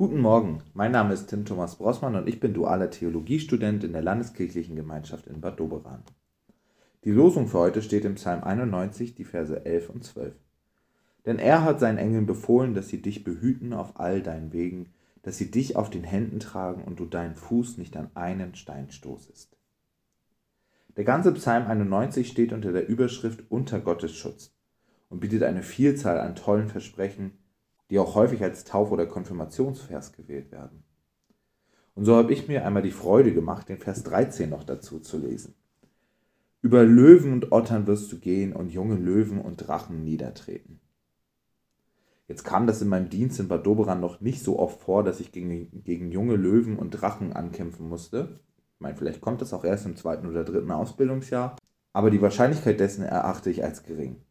Guten 0.00 0.22
Morgen, 0.22 0.62
mein 0.72 0.92
Name 0.92 1.12
ist 1.12 1.26
Tim 1.26 1.44
Thomas 1.44 1.76
Brossmann 1.76 2.14
und 2.14 2.26
ich 2.26 2.40
bin 2.40 2.54
dualer 2.54 2.88
Theologiestudent 2.88 3.84
in 3.84 3.92
der 3.92 4.00
Landeskirchlichen 4.00 4.74
Gemeinschaft 4.74 5.26
in 5.26 5.42
Bad 5.42 5.60
Doberan. 5.60 6.02
Die 7.04 7.10
Losung 7.10 7.48
für 7.48 7.58
heute 7.58 7.82
steht 7.82 8.06
im 8.06 8.14
Psalm 8.14 8.42
91, 8.42 9.14
die 9.14 9.26
Verse 9.26 9.62
11 9.62 9.90
und 9.90 10.02
12. 10.02 10.34
Denn 11.26 11.38
er 11.38 11.64
hat 11.64 11.80
seinen 11.80 11.98
Engeln 11.98 12.24
befohlen, 12.24 12.72
dass 12.72 12.88
sie 12.88 13.02
dich 13.02 13.24
behüten 13.24 13.74
auf 13.74 14.00
all 14.00 14.22
deinen 14.22 14.54
Wegen, 14.54 14.86
dass 15.22 15.36
sie 15.36 15.50
dich 15.50 15.76
auf 15.76 15.90
den 15.90 16.04
Händen 16.04 16.40
tragen 16.40 16.82
und 16.82 16.98
du 16.98 17.04
deinen 17.04 17.34
Fuß 17.34 17.76
nicht 17.76 17.94
an 17.98 18.08
einen 18.14 18.54
Stein 18.54 18.90
stoßest. 18.90 19.54
Der 20.96 21.04
ganze 21.04 21.30
Psalm 21.32 21.66
91 21.66 22.26
steht 22.26 22.54
unter 22.54 22.72
der 22.72 22.88
Überschrift 22.88 23.44
Unter 23.50 23.80
Gottes 23.80 24.16
Schutz 24.16 24.54
und 25.10 25.20
bietet 25.20 25.42
eine 25.42 25.62
Vielzahl 25.62 26.18
an 26.18 26.36
tollen 26.36 26.70
Versprechen, 26.70 27.32
die 27.90 27.98
auch 27.98 28.14
häufig 28.14 28.42
als 28.42 28.64
Tauf- 28.64 28.92
oder 28.92 29.06
Konfirmationsvers 29.06 30.12
gewählt 30.12 30.52
werden. 30.52 30.84
Und 31.94 32.04
so 32.04 32.14
habe 32.14 32.32
ich 32.32 32.48
mir 32.48 32.64
einmal 32.64 32.82
die 32.82 32.92
Freude 32.92 33.34
gemacht, 33.34 33.68
den 33.68 33.78
Vers 33.78 34.04
13 34.04 34.48
noch 34.48 34.64
dazu 34.64 35.00
zu 35.00 35.18
lesen. 35.18 35.54
Über 36.62 36.84
Löwen 36.84 37.32
und 37.32 37.52
Ottern 37.52 37.86
wirst 37.86 38.12
du 38.12 38.18
gehen 38.18 38.52
und 38.52 38.70
junge 38.70 38.94
Löwen 38.94 39.40
und 39.40 39.56
Drachen 39.56 40.04
niedertreten. 40.04 40.80
Jetzt 42.28 42.44
kam 42.44 42.68
das 42.68 42.80
in 42.80 42.88
meinem 42.88 43.10
Dienst 43.10 43.40
in 43.40 43.48
Bad 43.48 43.66
Doberan 43.66 44.00
noch 44.00 44.20
nicht 44.20 44.44
so 44.44 44.58
oft 44.58 44.80
vor, 44.82 45.02
dass 45.02 45.18
ich 45.18 45.32
gegen, 45.32 45.82
gegen 45.82 46.12
junge 46.12 46.36
Löwen 46.36 46.78
und 46.78 46.90
Drachen 46.92 47.32
ankämpfen 47.32 47.88
musste. 47.88 48.40
Ich 48.74 48.80
meine, 48.80 48.96
vielleicht 48.96 49.20
kommt 49.20 49.40
das 49.40 49.52
auch 49.52 49.64
erst 49.64 49.84
im 49.84 49.96
zweiten 49.96 50.28
oder 50.28 50.44
dritten 50.44 50.70
Ausbildungsjahr, 50.70 51.56
aber 51.92 52.10
die 52.10 52.22
Wahrscheinlichkeit 52.22 52.78
dessen 52.78 53.04
erachte 53.04 53.50
ich 53.50 53.64
als 53.64 53.82
gering. 53.82 54.22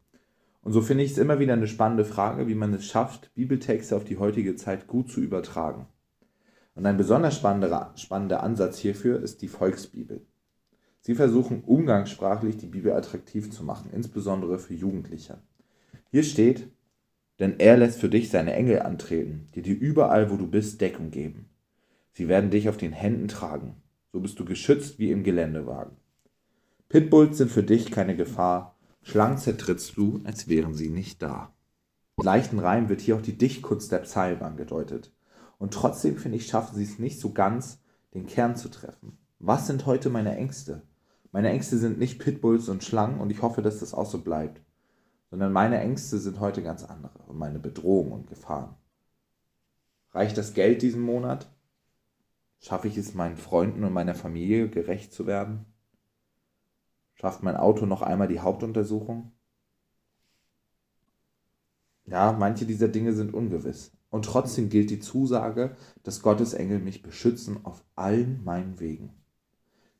Und 0.62 0.72
so 0.72 0.82
finde 0.82 1.04
ich 1.04 1.12
es 1.12 1.18
immer 1.18 1.38
wieder 1.38 1.54
eine 1.54 1.66
spannende 1.66 2.04
Frage, 2.04 2.46
wie 2.46 2.54
man 2.54 2.74
es 2.74 2.86
schafft, 2.86 3.34
Bibeltexte 3.34 3.96
auf 3.96 4.04
die 4.04 4.18
heutige 4.18 4.56
Zeit 4.56 4.86
gut 4.86 5.10
zu 5.10 5.20
übertragen. 5.20 5.86
Und 6.74 6.86
ein 6.86 6.96
besonders 6.96 7.36
spannender, 7.36 7.92
spannender 7.96 8.42
Ansatz 8.42 8.78
hierfür 8.78 9.22
ist 9.22 9.42
die 9.42 9.48
Volksbibel. 9.48 10.26
Sie 11.00 11.14
versuchen 11.14 11.62
umgangssprachlich 11.64 12.58
die 12.58 12.66
Bibel 12.66 12.92
attraktiv 12.92 13.50
zu 13.50 13.64
machen, 13.64 13.90
insbesondere 13.92 14.58
für 14.58 14.74
Jugendliche. 14.74 15.38
Hier 16.10 16.22
steht, 16.22 16.68
denn 17.38 17.58
er 17.58 17.78
lässt 17.78 17.98
für 17.98 18.10
dich 18.10 18.28
seine 18.28 18.52
Engel 18.52 18.80
antreten, 18.80 19.48
die 19.54 19.62
dir 19.62 19.78
überall, 19.78 20.30
wo 20.30 20.36
du 20.36 20.46
bist, 20.46 20.80
Deckung 20.80 21.10
geben. 21.10 21.48
Sie 22.12 22.28
werden 22.28 22.50
dich 22.50 22.68
auf 22.68 22.76
den 22.76 22.92
Händen 22.92 23.28
tragen, 23.28 23.76
so 24.12 24.20
bist 24.20 24.38
du 24.38 24.44
geschützt 24.44 24.98
wie 24.98 25.10
im 25.10 25.22
Geländewagen. 25.22 25.96
Pitbulls 26.88 27.38
sind 27.38 27.50
für 27.50 27.62
dich 27.62 27.90
keine 27.90 28.14
Gefahr, 28.14 28.76
Schlangen 29.02 29.38
zertrittst 29.38 29.96
du, 29.96 30.20
als 30.24 30.48
wären 30.48 30.74
sie 30.74 30.90
nicht 30.90 31.22
da. 31.22 31.54
Mit 32.16 32.26
leichten 32.26 32.58
Reim 32.58 32.88
wird 32.88 33.00
hier 33.00 33.16
auch 33.16 33.22
die 33.22 33.38
Dichtkunst 33.38 33.90
der 33.92 33.98
Psalmen 34.00 34.42
angedeutet. 34.42 35.12
Und 35.58 35.74
trotzdem, 35.74 36.16
finde 36.16 36.36
ich, 36.36 36.46
schaffen 36.46 36.76
sie 36.76 36.84
es 36.84 36.98
nicht 36.98 37.18
so 37.18 37.32
ganz, 37.32 37.80
den 38.14 38.26
Kern 38.26 38.56
zu 38.56 38.68
treffen. 38.68 39.18
Was 39.38 39.66
sind 39.66 39.86
heute 39.86 40.10
meine 40.10 40.36
Ängste? 40.36 40.82
Meine 41.32 41.50
Ängste 41.50 41.78
sind 41.78 41.98
nicht 41.98 42.18
Pitbulls 42.18 42.68
und 42.68 42.84
Schlangen 42.84 43.20
und 43.20 43.30
ich 43.30 43.40
hoffe, 43.40 43.62
dass 43.62 43.78
das 43.78 43.94
auch 43.94 44.10
so 44.10 44.18
bleibt. 44.18 44.60
Sondern 45.30 45.52
meine 45.52 45.78
Ängste 45.80 46.18
sind 46.18 46.40
heute 46.40 46.62
ganz 46.62 46.82
andere 46.82 47.22
und 47.26 47.38
meine 47.38 47.58
Bedrohungen 47.58 48.12
und 48.12 48.26
Gefahren. 48.26 48.74
Reicht 50.12 50.36
das 50.36 50.54
Geld 50.54 50.82
diesen 50.82 51.02
Monat? 51.02 51.48
Schaffe 52.58 52.88
ich 52.88 52.98
es, 52.98 53.14
meinen 53.14 53.36
Freunden 53.36 53.84
und 53.84 53.92
meiner 53.92 54.14
Familie 54.14 54.68
gerecht 54.68 55.14
zu 55.14 55.26
werden? 55.26 55.66
Schafft 57.20 57.42
mein 57.42 57.58
Auto 57.58 57.84
noch 57.84 58.00
einmal 58.00 58.28
die 58.28 58.40
Hauptuntersuchung? 58.40 59.32
Ja, 62.06 62.32
manche 62.32 62.64
dieser 62.64 62.88
Dinge 62.88 63.12
sind 63.12 63.34
ungewiss. 63.34 63.92
Und 64.08 64.24
trotzdem 64.24 64.70
gilt 64.70 64.88
die 64.88 65.00
Zusage, 65.00 65.76
dass 66.02 66.22
Gottes 66.22 66.54
Engel 66.54 66.78
mich 66.78 67.02
beschützen 67.02 67.62
auf 67.62 67.84
allen 67.94 68.42
meinen 68.42 68.80
Wegen. 68.80 69.10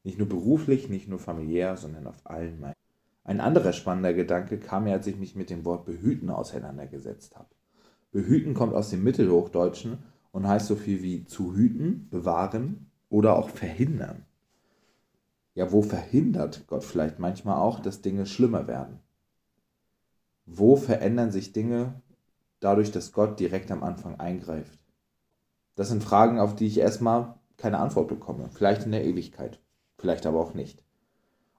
Nicht 0.03 0.17
nur 0.17 0.31
beruflich, 0.31 0.89
nicht 0.89 1.09
nur 1.09 1.19
familiär, 1.19 1.77
sondern 1.77 2.07
auf 2.07 2.23
allen 2.25 2.59
meinen. 2.59 2.75
Ein 3.23 3.41
anderer 3.41 3.75
spannender 3.75 4.15
Gedanke 4.15 4.59
kam 4.59 4.85
mir, 4.85 4.95
als 4.95 5.07
ich 5.07 5.19
mich 5.19 5.37
mit 5.37 5.51
dem 5.51 5.67
Wort 5.67 5.85
behüten 5.85 6.31
auseinandergesetzt 6.31 7.37
habe. 7.37 7.51
Behüten 8.13 8.55
kommt 8.55 8.73
aus 8.73 8.89
dem 8.89 9.05
Mittelhochdeutschen 9.05 9.99
und 10.33 10.49
heißt 10.49 10.69
so 10.69 10.75
viel 10.75 11.03
wie 11.03 11.27
zu 11.27 11.55
hüten, 11.55 12.09
bewahren 12.09 12.91
oder 13.11 13.37
auch 13.37 13.51
verhindern. 13.51 14.25
Ja, 15.61 15.73
wo 15.73 15.83
verhindert 15.83 16.65
Gott 16.69 16.85
vielleicht 16.85 17.19
manchmal 17.19 17.59
auch, 17.59 17.81
dass 17.81 18.01
Dinge 18.01 18.25
schlimmer 18.25 18.67
werden? 18.67 18.99
Wo 20.47 20.75
verändern 20.75 21.33
sich 21.33 21.53
Dinge 21.53 22.01
dadurch, 22.61 22.93
dass 22.93 23.13
Gott 23.13 23.39
direkt 23.39 23.71
am 23.71 23.83
Anfang 23.83 24.19
eingreift? 24.19 24.83
Das 25.75 25.91
sind 25.91 26.03
Fragen, 26.03 26.39
auf 26.39 26.57
die 26.57 26.67
ich 26.67 26.79
erstmal 26.79 27.35
keine 27.59 27.79
Antwort 27.79 28.09
bekomme. 28.09 28.49
Vielleicht 28.49 28.87
in 28.87 28.93
der 28.93 29.05
Ewigkeit, 29.05 29.61
vielleicht 29.99 30.25
aber 30.25 30.41
auch 30.41 30.55
nicht. 30.55 30.83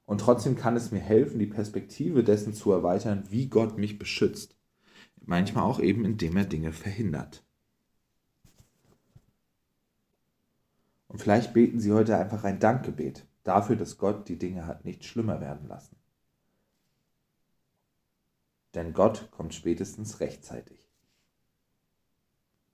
Und 0.07 0.19
trotzdem 0.19 0.55
kann 0.55 0.75
es 0.75 0.91
mir 0.91 0.97
helfen, 0.97 1.37
die 1.37 1.45
Perspektive 1.45 2.23
dessen 2.23 2.55
zu 2.55 2.71
erweitern, 2.71 3.25
wie 3.29 3.49
Gott 3.49 3.77
mich 3.77 3.99
beschützt. 3.99 4.57
Manchmal 5.23 5.65
auch 5.65 5.79
eben, 5.79 6.05
indem 6.05 6.37
er 6.37 6.45
Dinge 6.45 6.71
verhindert. 6.71 7.43
Und 11.07 11.19
vielleicht 11.19 11.53
beten 11.53 11.79
Sie 11.79 11.91
heute 11.91 12.17
einfach 12.17 12.43
ein 12.43 12.59
Dankgebet 12.59 13.27
dafür, 13.43 13.75
dass 13.75 13.97
Gott 13.97 14.27
die 14.27 14.37
Dinge 14.37 14.65
hat 14.67 14.85
nicht 14.85 15.05
schlimmer 15.05 15.41
werden 15.41 15.67
lassen. 15.67 15.95
Denn 18.73 18.93
Gott 18.93 19.29
kommt 19.31 19.53
spätestens 19.53 20.19
rechtzeitig. 20.19 20.90